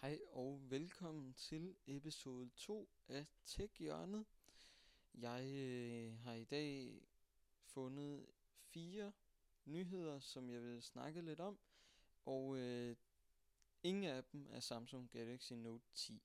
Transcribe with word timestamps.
Hej 0.00 0.20
og 0.30 0.60
velkommen 0.70 1.34
til 1.34 1.76
episode 1.86 2.48
2 2.56 2.88
af 3.08 3.26
Tech 3.44 3.78
Hjørnet. 3.78 4.26
Jeg 5.14 5.44
øh, 5.44 6.18
har 6.18 6.34
i 6.34 6.44
dag 6.44 7.02
fundet 7.62 8.26
fire 8.60 9.12
nyheder, 9.64 10.20
som 10.20 10.50
jeg 10.50 10.62
vil 10.62 10.82
snakke 10.82 11.20
lidt 11.20 11.40
om, 11.40 11.58
og 12.24 12.58
øh, 12.58 12.96
ingen 13.82 14.04
af 14.04 14.24
dem 14.24 14.46
er 14.50 14.60
Samsung 14.60 15.10
Galaxy 15.10 15.52
Note 15.52 15.84
10. 15.94 16.22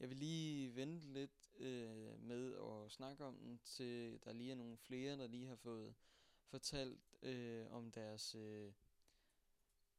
Jeg 0.00 0.08
vil 0.10 0.18
lige 0.18 0.76
vente 0.76 1.06
lidt 1.12 1.52
øh, 1.56 2.20
med 2.22 2.54
at 2.54 2.92
snakke 2.92 3.24
om 3.24 3.38
den, 3.38 3.58
til 3.64 4.20
der 4.24 4.32
lige 4.32 4.50
er 4.50 4.56
nogle 4.56 4.76
flere, 4.76 5.16
der 5.16 5.26
lige 5.26 5.46
har 5.46 5.56
fået 5.56 5.94
fortalt 6.46 7.14
øh, 7.22 7.72
om 7.72 7.90
deres... 7.90 8.34
Øh, 8.34 8.72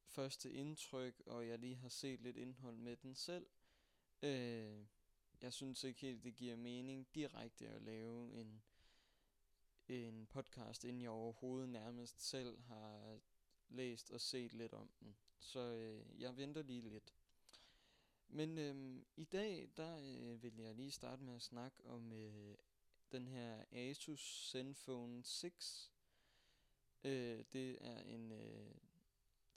første 0.07 0.51
indtryk, 0.51 1.21
og 1.25 1.47
jeg 1.47 1.59
lige 1.59 1.75
har 1.75 1.89
set 1.89 2.21
lidt 2.21 2.37
indhold 2.37 2.75
med 2.75 2.95
den 2.95 3.15
selv. 3.15 3.45
Øh, 4.23 4.85
jeg 5.41 5.53
synes 5.53 5.83
ikke 5.83 6.01
helt, 6.01 6.23
det 6.23 6.35
giver 6.35 6.55
mening 6.55 7.07
direkte 7.15 7.67
at 7.67 7.81
lave 7.81 8.33
en, 8.33 8.63
en 9.87 10.25
podcast, 10.25 10.83
inden 10.83 11.01
jeg 11.01 11.09
overhovedet 11.09 11.69
nærmest 11.69 12.21
selv 12.21 12.59
har 12.59 13.19
læst 13.69 14.11
og 14.11 14.21
set 14.21 14.53
lidt 14.53 14.73
om 14.73 14.89
den. 14.99 15.15
Så 15.39 15.59
øh, 15.59 16.21
jeg 16.21 16.37
venter 16.37 16.63
lige 16.63 16.81
lidt. 16.81 17.13
Men 18.29 18.57
øh, 18.57 19.01
i 19.15 19.23
dag, 19.23 19.69
der 19.77 19.97
øh, 19.97 20.43
vil 20.43 20.57
jeg 20.57 20.75
lige 20.75 20.91
starte 20.91 21.23
med 21.23 21.35
at 21.35 21.41
snakke 21.41 21.85
om 21.85 22.13
øh, 22.13 22.55
den 23.11 23.27
her 23.27 23.63
Asus 23.71 24.49
Zenfone 24.51 25.23
6. 25.23 25.91
Øh, 27.03 27.43
det 27.53 27.77
er 27.81 27.99
en 28.01 28.31
øh, 28.31 28.75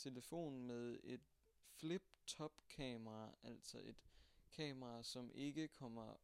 telefon 0.03 0.67
med 0.67 1.01
et 1.03 1.21
flip-top 1.67 2.53
kamera, 2.69 3.35
altså 3.43 3.79
et 3.79 3.97
kamera, 4.51 5.03
som 5.03 5.31
ikke 5.35 5.69
kommer, 5.69 6.17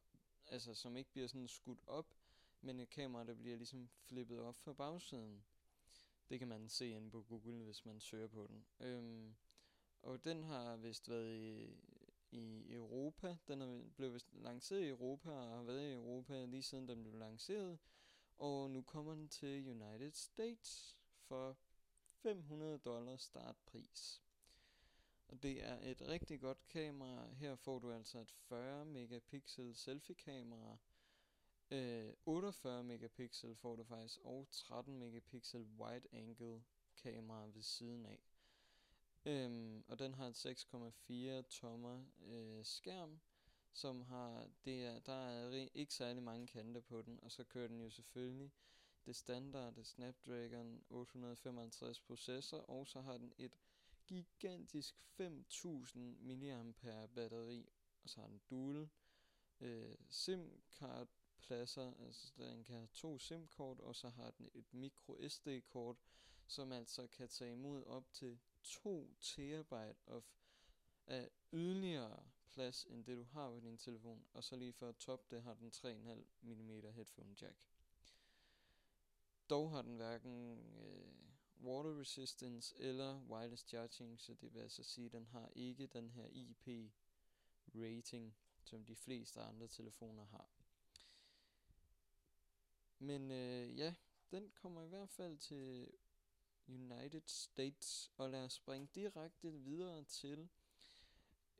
altså 0.46 0.74
som 0.74 0.96
ikke 0.96 1.10
bliver 1.10 1.28
sådan 1.28 1.48
skudt 1.48 1.80
op, 1.86 2.14
men 2.60 2.80
et 2.80 2.91
kamera, 2.91 3.24
der 3.24 3.34
bliver 3.34 3.56
ligesom 3.56 3.88
flippet 3.88 4.41
op 4.41 4.56
fra 4.56 4.72
bagsiden. 4.72 5.44
Det 6.28 6.38
kan 6.38 6.48
man 6.48 6.68
se 6.68 6.91
inde 6.91 7.10
på 7.10 7.22
Google, 7.22 7.64
hvis 7.64 7.84
man 7.84 8.00
søger 8.00 8.28
på 8.28 8.46
den. 8.46 8.66
Øhm, 8.80 9.34
og 10.02 10.24
den 10.24 10.42
har 10.44 10.77
vist 10.77 11.08
været 11.08 11.36
i, 11.36 11.77
i 12.30 12.72
Europa. 12.72 13.36
Den 13.48 13.62
er 13.62 13.83
blevet 13.96 14.14
vist 14.14 14.34
lanceret 14.34 14.80
i 14.83 14.88
Europa 14.88 15.30
og 15.30 15.48
har 15.48 15.62
været 15.62 15.88
i 15.88 15.92
Europa 15.92 16.44
lige 16.44 16.62
siden 16.62 16.88
den 16.88 17.02
blev 17.02 17.14
lanceret. 17.14 17.78
Og 18.38 18.70
nu 18.70 18.83
kommer 18.83 19.14
den 19.14 19.28
til 19.28 19.70
United 19.70 20.12
States 20.12 20.96
for 21.16 21.56
500 22.22 22.78
dollars 22.78 23.22
startpris. 23.22 24.22
Og 25.28 25.42
det 25.42 25.64
er 25.64 25.78
et 25.91 26.03
rigtig 26.03 26.41
godt 26.41 26.69
kamera. 26.69 27.28
Her 27.33 27.56
får 27.56 27.78
du 27.78 27.92
altså 27.92 28.19
et 28.19 28.31
40 28.31 28.84
megapixel 28.84 29.75
selfie 29.75 30.14
kamera. 30.14 30.77
Øh, 31.70 32.12
48 32.27 32.84
megapixel 32.84 33.56
får 33.56 33.77
du 33.77 33.84
faktisk, 33.84 34.20
og 34.25 34.47
13 34.50 34.98
megapixel 34.98 35.61
wide 35.78 36.08
angle 36.12 36.64
kamera 36.97 37.47
ved 37.47 37.62
siden 37.62 38.06
af. 38.06 38.20
Øhm, 39.25 39.84
og 39.89 39.98
den 39.98 40.14
har 40.14 40.27
et 40.27 40.47
6,4 40.47 41.48
tommer 41.48 42.05
øh, 42.27 42.64
skærm, 42.64 43.20
som 43.73 44.03
har, 44.03 44.48
det 44.64 44.84
er, 44.84 44.98
der 44.98 45.28
er 45.28 45.69
ikke 45.75 45.95
særlig 45.95 46.23
mange 46.23 46.47
kanter 46.47 46.80
på 46.80 47.03
den, 47.03 47.19
og 47.23 47.33
så 47.33 47.45
kører 47.45 47.69
den 47.69 47.80
jo 47.80 47.91
selvfølgelig 47.91 48.53
det 49.06 49.16
standard 49.16 49.84
Snapdragon 49.84 50.84
855 50.90 52.00
processor, 52.00 52.58
og 52.58 52.86
så 52.86 53.00
har 53.00 53.18
den 53.18 53.32
et 53.38 53.52
gigantisk 54.06 54.94
5000 55.00 56.20
mAh 56.20 57.08
batteri, 57.14 57.68
og 58.02 58.10
så 58.10 58.20
har 58.20 58.28
den 58.28 58.40
dual 58.50 58.88
øh, 59.60 59.94
SIM-card 60.08 61.08
pladser, 61.40 61.92
altså 62.04 62.32
den 62.36 62.64
kan 62.64 62.77
have 62.77 62.88
to 62.92 63.18
SIM-kort, 63.18 63.80
og 63.80 63.96
så 63.96 64.08
har 64.08 64.30
den 64.30 64.50
et 64.54 64.74
micro 64.74 65.28
SD-kort, 65.28 65.96
som 66.46 66.72
altså 66.72 67.06
kan 67.06 67.28
tage 67.28 67.52
imod 67.52 67.84
op 67.84 68.12
til 68.12 68.39
2 68.62 69.14
terabyte 69.20 69.98
of 70.06 70.24
af 71.06 71.30
yderligere 71.52 72.22
plads 72.50 72.84
end 72.84 73.05
det 73.05 73.16
du 73.16 73.24
har 73.24 73.50
på 73.50 73.61
din 73.61 73.78
telefon, 73.78 74.24
og 74.33 74.45
så 74.45 74.56
lige 74.56 74.72
for 74.72 74.89
at 74.89 74.96
top 74.96 75.30
det 75.30 75.42
har 75.42 75.55
den 75.55 75.70
3,5 75.74 76.24
mm 76.42 76.92
headphone 76.95 77.34
jack. 77.40 77.56
Dog 79.51 79.70
har 79.70 79.83
den 79.83 79.96
hverken 79.96 80.58
øh, 80.58 81.17
water 81.61 82.01
resistance 82.01 82.74
eller 82.79 83.20
wireless 83.29 83.64
charging, 83.68 84.20
så 84.20 84.34
det 84.34 84.55
vil 84.55 84.61
altså 84.61 84.83
sige, 84.83 85.07
at 85.07 85.12
den 85.12 85.27
har 85.27 85.48
ikke 85.55 85.86
den 85.86 86.11
her 86.11 86.27
IP 86.27 86.92
rating, 87.74 88.36
som 88.64 88.84
de 88.84 88.96
fleste 88.96 89.40
andre 89.40 89.68
telefoner 89.68 90.24
har. 90.24 90.48
Men 92.98 93.30
øh, 93.30 93.79
ja, 93.79 93.95
den 94.30 94.51
kommer 94.51 94.83
i 94.83 94.89
hvert 94.89 95.11
fald 95.11 95.39
til 95.39 95.90
United 96.68 97.23
States, 97.27 98.13
og 98.17 98.30
lad 98.30 98.45
os 98.45 98.52
springe 98.52 98.89
direkte 98.95 99.52
videre 99.52 100.05
til 100.05 100.48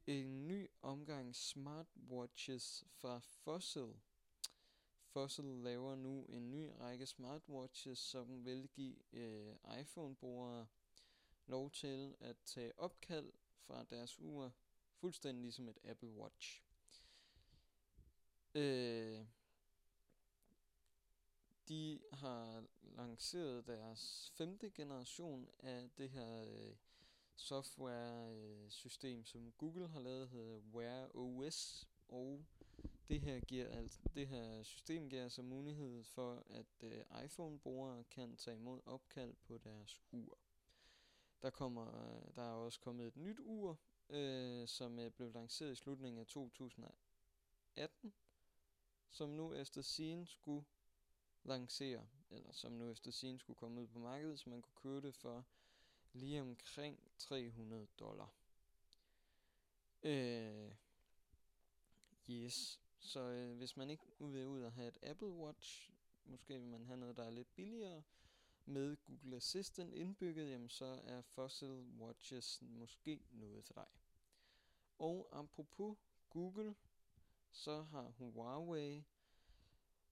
en 0.07 0.49
ny 0.49 0.71
omgang 0.83 1.37
smartwatches 1.37 2.85
fra 2.89 3.19
Fossil. 3.19 3.95
Fossil 5.17 5.45
laver 5.45 5.95
nu 5.95 6.25
en 6.25 6.51
ny 6.51 6.71
række 6.81 7.07
smartwatches, 7.07 7.99
som 7.99 8.45
vil 8.45 8.69
give 8.69 8.97
øh, 9.13 9.57
iPhone-brugere 9.81 10.67
lov 11.47 11.71
til 11.71 12.17
at 12.21 12.37
tage 12.45 12.79
opkald 12.79 13.33
fra 13.67 13.85
deres 13.85 14.19
ur, 14.21 14.53
fuldstændig 14.95 15.43
ligesom 15.43 15.69
et 15.69 15.79
Apple 15.85 16.09
Watch. 16.09 16.63
Øh, 18.55 19.27
de 21.69 22.01
har 22.13 22.65
lanceret 22.83 23.67
deres 23.67 24.33
femte 24.35 24.71
generation 24.71 25.49
af 25.59 25.91
det 25.99 26.11
her 26.11 26.45
øh, 26.45 26.77
software-system, 27.37 29.19
øh, 29.19 29.25
som 29.25 29.53
Google 29.53 29.89
har 29.89 30.01
lavet, 30.01 30.29
hedder 30.29 30.59
Wear 30.59 31.17
OS, 31.17 31.89
og 32.09 32.45
det 33.09 33.21
her, 33.21 33.41
giver, 33.41 33.69
altså, 33.69 34.01
det 34.15 34.29
her 34.29 34.63
system 34.63 35.11
giver 35.11 35.23
altså 35.23 35.43
mulighed 35.43 36.05
for, 36.05 36.43
at 36.51 36.83
øh, 36.83 37.25
iPhone-brugere 37.25 38.05
kan 38.05 38.37
tage 38.37 38.57
imod 38.57 38.81
opkald 38.87 39.35
på 39.35 39.59
deres 39.59 40.03
ur. 40.11 40.39
Der, 41.43 41.51
kommer, 41.51 41.89
øh, 41.89 42.35
der 42.35 42.43
er 42.43 42.53
også 42.53 42.81
kommet 42.81 43.07
et 43.07 43.17
nyt 43.17 43.39
ur, 43.41 43.79
øh, 44.09 44.69
som 44.69 44.99
er 44.99 45.09
blev 45.09 45.33
lanceret 45.33 45.73
i 45.73 45.75
slutningen 45.75 46.21
af 46.21 46.27
2018, 46.27 48.15
som 49.11 49.29
nu 49.29 49.53
efter 49.53 49.83
sin 49.83 50.27
skulle 50.27 50.65
lancere, 51.45 52.07
eller 52.31 52.53
som 52.53 52.73
nu 52.73 52.91
efter 52.91 53.11
sin 53.11 53.39
skulle 53.39 53.57
komme 53.57 53.81
ud 53.81 53.87
på 53.87 53.99
markedet, 53.99 54.41
så 54.41 54.51
man 54.51 54.63
kunne 54.63 54.77
købe 54.83 55.07
det 55.07 55.15
for 55.15 55.45
lige 56.13 56.41
omkring 56.41 56.99
300 57.19 57.87
dollar. 57.99 58.33
Øh, 60.03 60.73
yes. 62.31 62.81
Så 63.07 63.21
øh, 63.21 63.57
hvis 63.57 63.77
man 63.77 63.91
ikke 63.91 64.05
vil 64.21 64.47
ud 64.47 64.63
og 64.63 64.73
have 64.73 64.89
et 64.89 64.99
Apple 65.03 65.29
Watch, 65.29 65.93
måske 66.25 66.59
vil 66.59 66.69
man 66.69 66.85
have 66.85 66.97
noget, 66.97 67.17
der 67.17 67.25
er 67.25 67.31
lidt 67.31 67.55
billigere, 67.55 68.03
med 68.65 68.97
Google 69.05 69.37
Assistant 69.37 69.95
indbygget, 69.95 70.51
jamen 70.51 70.69
så 70.69 71.01
er 71.05 71.21
Fossil 71.21 71.85
Watches 71.99 72.63
måske 72.63 73.25
noget 73.31 73.65
for 73.65 73.75
dig. 73.75 73.87
Og 74.99 75.29
apropos 75.33 75.97
Google, 76.31 76.75
så 77.51 77.83
har 77.83 78.03
Huawei 78.03 79.05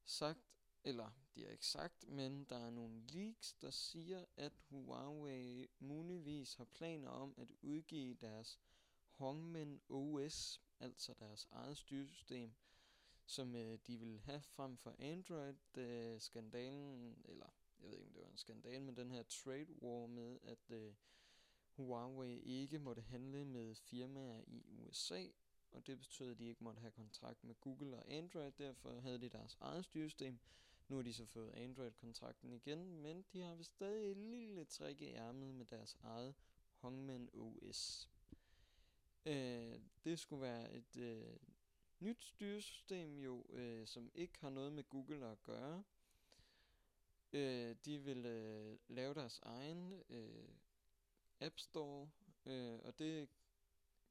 sagt, 0.05 0.41
eller 0.85 1.11
de 1.35 1.43
har 1.43 1.51
ikke 1.51 1.67
sagt, 1.67 2.09
men 2.09 2.45
der 2.45 2.59
er 2.67 2.71
nogle 2.71 3.07
leaks, 3.07 3.53
der 3.53 3.71
siger, 3.71 4.25
at 4.37 4.53
Huawei 4.69 5.67
muligvis 5.79 6.55
har 6.55 6.65
planer 6.65 7.09
om 7.09 7.35
at 7.37 7.51
udgive 7.63 8.15
deres 8.15 8.61
Hongmen 9.11 9.81
OS, 9.89 10.61
altså 10.81 11.15
deres 11.15 11.49
eget 11.51 11.77
styresystem, 11.77 12.55
som 13.27 13.57
øh, 13.57 13.79
de 13.87 13.97
vil 13.97 14.21
have 14.21 14.41
frem 14.41 14.77
for 14.77 14.95
Android. 14.99 15.77
Øh, 15.77 16.21
skandalen, 16.21 17.23
eller 17.25 17.47
jeg 17.81 17.91
ved 17.91 17.93
ikke 17.93 18.07
om 18.07 18.13
det 18.13 18.23
var 18.23 18.29
en 18.29 18.39
skandal, 18.39 18.83
men 18.83 18.97
den 18.97 19.11
her 19.11 19.23
trade 19.23 19.83
war 19.83 20.07
med, 20.07 20.39
at 20.43 20.71
øh, 20.71 20.95
Huawei 21.77 22.39
ikke 22.39 22.79
måtte 22.79 23.03
handle 23.03 23.45
med 23.45 23.75
firmaer 23.75 24.43
i 24.47 24.65
USA, 24.69 25.27
og 25.71 25.87
det 25.87 25.99
betød, 25.99 26.31
at 26.31 26.39
de 26.39 26.45
ikke 26.45 26.65
måtte 26.65 26.81
have 26.81 26.91
kontrakt 26.91 27.45
med 27.45 27.55
Google 27.55 27.97
og 27.97 28.13
Android, 28.13 28.53
derfor 28.53 29.01
havde 29.01 29.21
de 29.21 29.29
deres 29.29 29.57
eget 29.61 29.85
styresystem. 29.85 30.39
Nu 30.89 30.97
har 30.97 31.03
de 31.03 31.13
så 31.13 31.27
fået 31.27 31.51
Android-kontrakten 31.55 32.53
igen, 32.53 33.03
men 33.03 33.25
de 33.33 33.41
har 33.41 33.55
vist 33.55 33.73
stadig 33.73 34.11
et 34.11 34.17
lille 34.17 34.65
træk 34.65 35.01
i 35.01 35.05
ærmet 35.05 35.55
med 35.55 35.65
deres 35.65 35.97
eget 36.03 36.35
Hongmen 36.77 37.31
OS. 37.33 38.11
Øh, 39.27 39.81
det 40.05 40.19
skulle 40.19 40.43
være 40.43 40.73
et 40.73 40.97
øh, 40.97 41.37
nyt 42.05 42.23
styresystem 42.23 43.19
jo, 43.19 43.45
øh, 43.49 43.87
som 43.87 44.11
ikke 44.15 44.41
har 44.41 44.51
noget 44.51 44.73
med 44.73 44.85
Google 44.89 45.27
at 45.27 45.43
gøre. 45.43 45.85
Øh, 47.33 47.77
de 47.85 47.99
vil 47.99 48.27
øh, 48.27 48.79
lave 48.89 49.15
deres 49.15 49.41
egen 49.43 50.03
øh, 50.11 50.49
App 51.41 51.59
Store, 51.59 52.11
øh, 52.47 52.79
og 52.83 52.99
det 52.99 53.29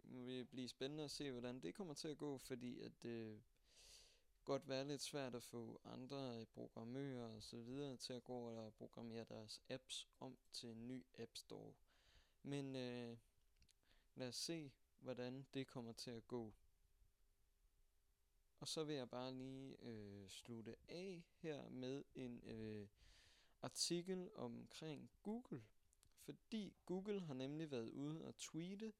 vil 0.03 0.45
blive 0.45 0.67
spændende 0.69 1.03
at 1.03 1.11
se, 1.11 1.31
hvordan 1.31 1.59
det 1.59 1.75
kommer 1.75 1.93
til 1.93 2.07
at 2.07 2.17
gå, 2.17 2.37
fordi 2.37 2.79
at 2.79 3.03
det 3.03 3.09
øh, 3.09 3.39
godt 4.43 4.69
være 4.69 4.87
lidt 4.87 5.01
svært 5.01 5.35
at 5.35 5.43
få 5.43 5.81
andre 5.85 6.39
øh, 6.39 6.45
programmører 6.45 7.35
og 7.35 7.43
så 7.43 7.57
videre 7.57 7.97
til 7.97 8.13
at 8.13 8.23
gå 8.23 8.33
og 8.33 8.73
programmere 8.73 9.25
deres 9.29 9.61
apps 9.69 10.07
om 10.19 10.37
til 10.51 10.69
en 10.69 10.87
ny 10.87 11.05
App 11.17 11.37
Store. 11.37 11.73
Men 12.43 12.75
øh, 12.75 13.17
lad 14.15 14.27
os 14.27 14.35
se, 14.35 14.71
hvordan 14.99 15.45
det 15.53 15.67
kommer 15.67 15.93
til 15.93 16.11
at 16.11 16.27
gå. 16.27 16.53
Og 18.63 18.67
så 18.67 18.83
vil 18.83 18.95
jeg 18.95 19.09
bare 19.09 19.33
lige 19.33 19.75
øh, 19.81 20.29
slutte 20.29 20.75
af 20.87 21.23
her 21.37 21.69
med 21.69 22.03
en 22.15 22.43
øh, 22.45 22.87
artikel 23.61 24.29
omkring 24.35 25.09
Google. 25.23 25.63
Fordi 26.19 26.73
Google 26.85 27.21
har 27.21 27.33
nemlig 27.33 27.71
været 27.71 27.89
ude 27.89 28.25
og 28.25 28.35
tweete 28.35 28.93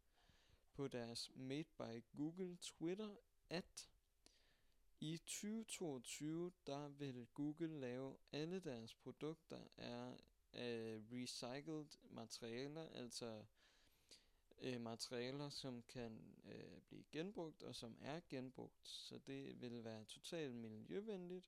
på 0.74 0.88
deres 0.88 1.31
Made 1.36 1.63
by 1.77 2.04
Google 2.18 2.57
Twitter, 2.62 3.15
at 3.50 3.89
i 5.00 5.18
2022, 5.18 6.51
der 6.68 6.88
vil 6.88 7.27
Google 7.33 7.80
lave 7.80 8.18
alle 8.31 8.60
deres 8.60 8.94
produkter 8.94 9.62
er 9.77 10.18
af 10.54 11.01
recycled 11.12 11.88
materialer, 12.10 12.89
altså 12.89 13.44
øh, 14.63 14.81
materialer, 14.81 15.50
som 15.50 15.81
kan 15.81 16.36
øh, 16.45 16.81
blive 16.88 17.04
genbrugt 17.12 17.63
og 17.63 17.75
som 17.75 17.98
er 18.01 18.19
genbrugt. 18.30 18.88
Så 18.88 19.18
det 19.18 19.62
vil 19.62 19.83
være 19.83 20.04
totalt 20.04 20.56
miljøvenligt. 20.56 21.45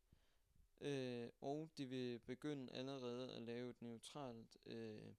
Øh, 0.82 1.30
og 1.42 1.70
de 1.78 1.86
vil 1.86 2.20
begynde 2.20 2.74
allerede 2.74 3.34
at 3.36 3.42
lave 3.42 3.70
et 3.70 3.82
neutralt 3.82 4.58
øh, 4.66 5.14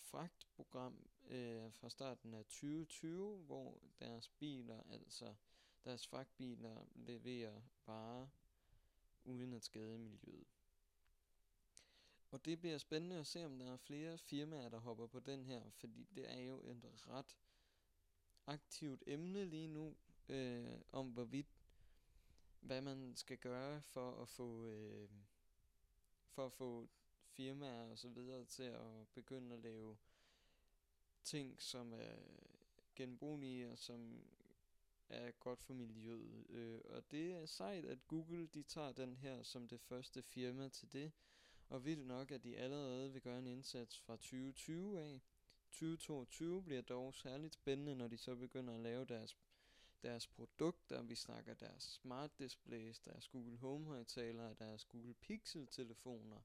fragtprogram 0.00 1.06
øh, 1.28 1.72
fra 1.72 1.90
starten 1.90 2.34
af 2.34 2.44
2020, 2.44 3.38
hvor 3.38 3.78
deres 4.00 4.28
biler, 4.28 4.82
altså 4.90 5.34
deres 5.84 6.06
fragtbiler, 6.06 6.86
leverer 6.94 7.60
bare 7.86 8.30
uden 9.24 9.52
at 9.52 9.64
skade 9.64 9.98
miljøet. 9.98 10.61
Og 12.32 12.44
det 12.44 12.60
bliver 12.60 12.78
spændende 12.78 13.16
at 13.16 13.26
se, 13.26 13.44
om 13.44 13.58
der 13.58 13.72
er 13.72 13.76
flere 13.76 14.18
firmaer, 14.18 14.68
der 14.68 14.78
hopper 14.78 15.06
på 15.06 15.20
den 15.20 15.44
her, 15.44 15.70
fordi 15.70 16.08
det 16.14 16.30
er 16.30 16.40
jo 16.40 16.62
et 16.64 17.08
ret 17.08 17.36
aktivt 18.46 19.02
emne 19.06 19.44
lige 19.44 19.68
nu, 19.68 19.96
øh, 20.28 20.80
om 20.92 21.10
hvorvidt, 21.10 21.46
hvad 22.60 22.80
man 22.80 23.16
skal 23.16 23.38
gøre 23.38 23.82
for 23.82 24.22
at 24.22 24.28
få, 24.28 24.66
øh, 24.66 25.08
for 26.28 26.46
at 26.46 26.52
få 26.52 26.88
firmaer 27.26 27.90
og 27.90 27.98
så 27.98 28.08
videre 28.08 28.44
til 28.44 28.62
at 28.62 29.08
begynde 29.14 29.54
at 29.54 29.60
lave 29.60 29.96
ting, 31.24 31.62
som 31.62 31.92
er 31.92 32.16
genbrugelige 32.96 33.70
og 33.70 33.78
som 33.78 34.24
er 35.08 35.30
godt 35.30 35.62
for 35.62 35.74
miljøet. 35.74 36.46
Øh, 36.50 36.80
og 36.84 37.10
det 37.10 37.32
er 37.32 37.46
sejt, 37.46 37.84
at 37.84 38.08
Google 38.08 38.46
de 38.46 38.62
tager 38.62 38.92
den 38.92 39.16
her 39.16 39.42
som 39.42 39.68
det 39.68 39.80
første 39.80 40.22
firma 40.22 40.68
til 40.68 40.92
det. 40.92 41.12
Og 41.72 41.84
vildt 41.84 42.06
nok, 42.06 42.30
at 42.30 42.44
de 42.44 42.56
allerede 42.56 43.12
vil 43.12 43.22
gøre 43.22 43.38
en 43.38 43.46
indsats 43.46 44.00
fra 44.00 44.16
2020 44.16 45.00
af. 45.00 45.20
2022 45.70 46.62
bliver 46.62 46.82
dog 46.82 47.14
særligt 47.14 47.54
spændende, 47.54 47.94
når 47.94 48.08
de 48.08 48.16
så 48.16 48.34
begynder 48.34 48.74
at 48.74 48.80
lave 48.80 49.04
deres, 49.04 49.36
deres 50.02 50.26
produkter. 50.26 51.02
Vi 51.02 51.14
snakker 51.14 51.54
deres 51.54 51.82
smart 51.82 52.38
displays, 52.38 52.98
deres 52.98 53.28
Google 53.28 53.56
Home 53.56 53.86
højtalere, 53.86 54.54
deres 54.58 54.84
Google 54.84 55.14
Pixel 55.14 55.66
telefoner. 55.66 56.40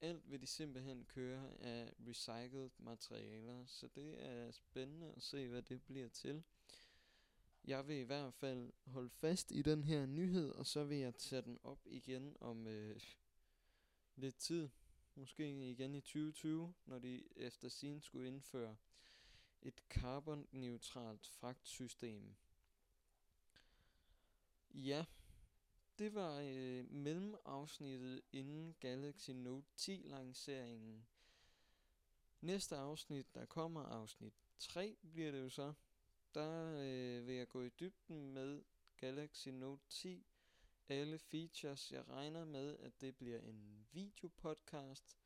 Alt 0.00 0.30
vil 0.30 0.40
de 0.40 0.46
simpelthen 0.46 1.04
køre 1.04 1.50
af 1.60 1.92
recycled 2.08 2.70
materialer, 2.78 3.66
så 3.66 3.88
det 3.94 4.26
er 4.26 4.50
spændende 4.50 5.12
at 5.16 5.22
se, 5.22 5.48
hvad 5.48 5.62
det 5.62 5.82
bliver 5.82 6.08
til. 6.08 6.42
Jeg 7.64 7.88
vil 7.88 7.96
i 7.96 8.02
hvert 8.02 8.34
fald 8.34 8.72
holde 8.86 9.10
fast 9.10 9.50
i 9.50 9.62
den 9.62 9.84
her 9.84 10.06
nyhed, 10.06 10.50
og 10.50 10.66
så 10.66 10.84
vil 10.84 10.98
jeg 10.98 11.14
tage 11.14 11.42
den 11.42 11.58
op 11.62 11.86
igen 11.86 12.36
om 12.40 12.66
øh, 12.66 13.00
lidt 14.20 14.36
tid. 14.36 14.68
Måske 15.14 15.70
igen 15.70 15.94
i 15.94 16.00
2020, 16.00 16.74
når 16.86 16.98
de 16.98 17.22
efter 17.36 17.68
sin 17.68 18.00
skulle 18.00 18.26
indføre 18.26 18.76
et 19.62 19.88
karbonneutralt 19.88 21.26
fragtsystem. 21.26 22.34
Ja, 24.74 25.04
det 25.98 26.14
var 26.14 26.40
øh, 26.44 26.90
mellemafsnittet 26.90 28.22
inden 28.32 28.74
Galaxy 28.80 29.30
Note 29.30 29.66
10 29.76 30.02
lanceringen. 30.04 31.06
Næste 32.40 32.76
afsnit, 32.76 33.34
der 33.34 33.46
kommer 33.46 33.82
afsnit 33.82 34.34
3, 34.58 34.96
bliver 35.12 35.30
det 35.30 35.40
jo 35.40 35.48
så. 35.48 35.72
Der 36.34 36.76
øh, 36.78 37.26
vil 37.26 37.34
jeg 37.34 37.48
gå 37.48 37.62
i 37.62 37.68
dybden 37.68 38.32
med 38.32 38.62
Galaxy 38.96 39.48
Note 39.48 39.82
10 39.88 40.26
alle 40.90 41.18
features. 41.18 41.92
Jeg 41.92 42.08
regner 42.08 42.44
med, 42.44 42.78
at 42.78 43.00
det 43.00 43.16
bliver 43.16 43.40
en 43.40 43.86
videopodcast, 43.92 45.16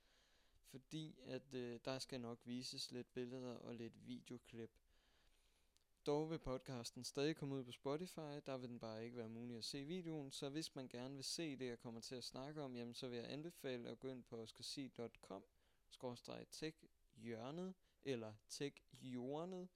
fordi 0.65 1.19
at 1.27 1.55
øh, 1.55 1.81
der 1.85 1.99
skal 1.99 2.21
nok 2.21 2.39
vises 2.45 2.91
lidt 2.91 3.15
billeder 3.15 3.55
og 3.55 3.75
lidt 3.75 4.07
videoklip. 4.07 4.71
Dog 6.07 6.31
vil 6.31 6.39
podcasten 6.39 7.05
stadig 7.05 7.37
komme 7.37 7.55
ud 7.55 7.65
på 7.65 7.73
Spotify, 7.73 8.41
der 8.47 8.57
vil 8.57 8.69
den 8.69 8.79
bare 8.79 9.05
ikke 9.05 9.17
være 9.17 9.29
mulig 9.29 9.57
at 9.57 9.65
se 9.65 9.85
videoen, 9.85 10.31
så 10.31 10.49
hvis 10.49 10.75
man 10.75 10.89
gerne 10.89 11.15
vil 11.15 11.25
se 11.25 11.57
det, 11.57 11.67
jeg 11.67 11.79
kommer 11.79 12.01
til 12.01 12.15
at 12.15 12.25
snakke 12.25 12.63
om, 12.63 12.77
jamen 12.77 12.95
så 12.95 13.09
vil 13.09 13.19
jeg 13.19 13.33
anbefale 13.33 13.89
at 13.89 13.99
gå 13.99 14.09
ind 14.09 14.23
på 14.25 14.37
oscarsi.com, 14.37 15.45
tech 16.51 16.77
hjørnet, 17.17 17.75
eller 18.03 18.35
tech 18.49 18.83
hjørnet. 18.93 19.69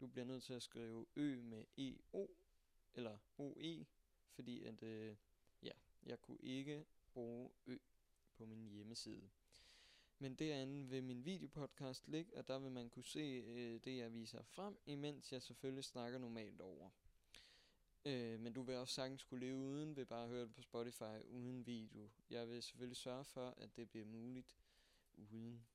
Du 0.00 0.06
bliver 0.06 0.24
nødt 0.24 0.42
til 0.42 0.54
at 0.54 0.62
skrive 0.62 1.06
ø 1.16 1.42
med 1.42 1.64
EO, 1.78 2.36
eller 2.94 3.18
OE, 3.38 3.86
fordi 4.30 4.64
at, 4.64 4.82
øh, 4.82 5.16
jeg 6.06 6.20
kunne 6.20 6.40
ikke 6.40 6.84
bruge 7.12 7.50
ø 7.66 7.76
på 8.36 8.46
min 8.46 8.68
hjemmeside. 8.68 9.28
Men 10.18 10.34
derinde 10.34 10.88
vil 10.88 11.04
min 11.04 11.24
videopodcast 11.24 12.08
ligge, 12.08 12.36
og 12.36 12.48
der 12.48 12.58
vil 12.58 12.70
man 12.70 12.90
kunne 12.90 13.04
se 13.04 13.44
øh, 13.46 13.80
det, 13.84 13.96
jeg 13.96 14.12
viser 14.12 14.42
frem, 14.42 14.78
imens 14.86 15.32
jeg 15.32 15.42
selvfølgelig 15.42 15.84
snakker 15.84 16.18
normalt 16.18 16.60
over. 16.60 16.90
Øh, 18.04 18.40
men 18.40 18.52
du 18.52 18.62
vil 18.62 18.76
også 18.76 18.94
sagtens 18.94 19.24
kunne 19.24 19.40
leve 19.40 19.56
uden, 19.56 19.96
ved 19.96 20.06
bare 20.06 20.24
at 20.24 20.28
høre 20.28 20.42
det 20.42 20.54
på 20.54 20.62
Spotify 20.62 21.22
uden 21.28 21.66
video. 21.66 22.10
Jeg 22.30 22.48
vil 22.48 22.62
selvfølgelig 22.62 22.96
sørge 22.96 23.24
for, 23.24 23.54
at 23.56 23.76
det 23.76 23.90
bliver 23.90 24.06
muligt 24.06 24.56
uden. 25.14 25.66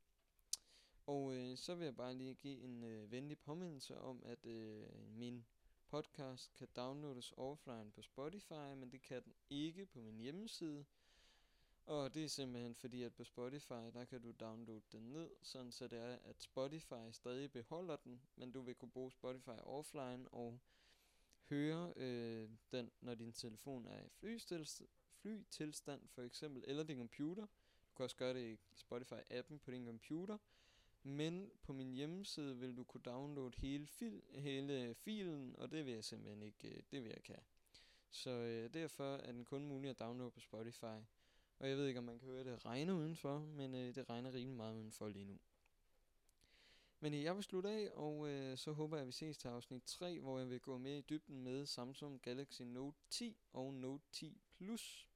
Og 1.06 1.34
øh, 1.34 1.58
så 1.58 1.76
vil 1.76 1.86
jeg 1.86 1.96
bare 1.96 2.14
lige 2.14 2.36
give 2.36 2.60
en 2.60 2.84
øh, 2.84 3.12
venlig 3.12 3.40
påmindelse 3.40 3.98
om, 3.98 4.24
at 4.26 4.46
øh, 4.46 4.88
min 5.10 5.46
podcast 5.92 6.54
kan 6.54 6.68
downloades 6.76 7.34
offline 7.38 7.92
på 7.92 8.02
Spotify, 8.02 8.74
men 8.76 8.92
det 8.92 9.02
kan 9.02 9.24
den 9.24 9.34
ikke 9.50 9.86
på 9.86 10.00
min 10.00 10.18
hjemmeside. 10.18 10.86
Og 11.86 12.14
det 12.14 12.24
er 12.24 12.28
simpelthen 12.28 12.76
fordi, 12.76 13.04
at 13.04 13.14
på 13.14 13.24
Spotify, 13.24 13.92
der 13.94 14.06
kan 14.06 14.22
du 14.22 14.32
downloade 14.40 14.82
den 14.92 15.02
ned, 15.02 15.30
sådan 15.42 15.72
så 15.72 15.88
det 15.88 16.00
er, 16.00 16.18
at 16.24 16.42
Spotify 16.42 17.12
stadig 17.12 17.52
beholder 17.52 17.96
den, 17.96 18.22
men 18.36 18.52
du 18.52 18.62
vil 18.62 18.76
kunne 18.76 18.92
bruge 18.92 19.12
Spotify 19.12 19.60
offline 19.64 20.28
og 20.32 20.60
høre 21.50 21.94
øh, 21.96 22.50
den, 22.72 22.92
når 23.02 23.16
din 23.16 23.34
telefon 23.34 23.88
er 23.88 24.04
i 24.04 24.10
flytilstand, 24.10 24.90
flytilstand 25.14 26.08
for 26.08 26.22
eksempel, 26.22 26.64
eller 26.68 26.84
din 26.84 26.98
computer. 26.98 27.46
Du 27.90 27.94
kan 27.96 28.04
også 28.04 28.16
gøre 28.16 28.34
det 28.34 28.54
i 28.54 28.58
Spotify-appen 28.76 29.58
på 29.58 29.72
din 29.72 29.86
computer. 29.86 30.38
Men 31.04 31.52
på 31.64 31.74
min 31.74 31.94
hjemmeside 31.94 32.58
vil 32.58 32.78
du 32.78 32.84
kunne 32.84 33.02
downloade 33.02 33.52
hele, 33.58 33.88
fil, 33.88 34.22
hele 34.34 34.94
filen, 34.94 35.56
og 35.56 35.72
det 35.72 35.86
vil 35.86 35.94
jeg 35.94 36.04
simpelthen 36.04 36.42
ikke, 36.42 36.68
øh, 36.68 36.84
det 36.92 37.04
vil 37.04 37.10
jeg 37.10 37.18
ikke 37.18 37.30
have. 37.30 37.44
Så 38.10 38.30
øh, 38.30 38.74
derfor 38.74 39.16
er 39.16 39.32
den 39.32 39.46
kun 39.46 39.66
mulig 39.66 39.90
at 39.90 40.00
downloade 40.00 40.32
på 40.32 40.40
Spotify. 40.40 41.00
Og 41.60 41.70
jeg 41.70 41.78
ved 41.78 41.88
ikke, 41.88 41.98
om 41.98 42.04
man 42.04 42.20
kan 42.20 42.28
høre 42.28 42.44
det 42.44 42.66
regne 42.66 42.96
udenfor, 42.96 43.40
men 43.40 43.76
øh, 43.76 43.96
det 43.96 44.10
regner 44.10 44.34
rimelig 44.34 44.58
meget 44.58 44.76
udenfor 44.76 45.08
lige 45.08 45.26
nu. 45.26 45.40
Men 47.00 47.14
øh, 47.14 47.24
jeg 47.24 47.36
vil 47.36 47.44
slutte 47.44 47.70
af, 47.70 47.92
og 47.94 48.30
øh, 48.30 48.58
så 48.58 48.72
håber 48.72 48.98
jeg, 48.98 49.02
at 49.02 49.08
vi 49.08 49.12
ses 49.12 49.38
til 49.38 49.48
afsnit 49.48 49.84
3, 49.84 50.20
hvor 50.20 50.40
jeg 50.40 50.50
vil 50.50 50.60
gå 50.60 50.78
mere 50.78 50.98
i 50.98 51.02
dybden 51.02 51.44
med 51.44 51.66
Samsung 51.66 52.22
Galaxy 52.22 52.62
Note 52.62 52.98
10 53.10 53.38
og 53.54 53.74
Note 53.74 54.04
10 54.12 54.42
Plus. 54.58 55.08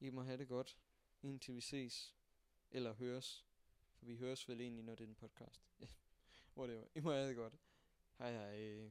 I 0.00 0.10
må 0.10 0.22
have 0.22 0.38
det 0.38 0.48
godt, 0.48 0.76
indtil 1.22 1.54
vi 1.54 1.60
ses, 1.60 2.14
eller 2.70 2.94
høres. 2.94 3.44
For 4.04 4.08
vi 4.10 4.16
høres 4.16 4.48
vel 4.48 4.60
egentlig, 4.60 4.84
når 4.84 4.94
det 4.94 5.04
er 5.04 5.08
en 5.08 5.14
podcast. 5.14 5.62
Whatever. 6.56 6.84
I 6.94 7.00
må 7.00 7.12
have 7.12 7.28
det 7.28 7.36
godt. 7.36 7.54
Hej 8.18 8.32
hej. 8.32 8.90